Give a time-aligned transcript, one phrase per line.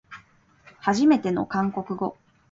[0.79, 2.17] はじめての韓国語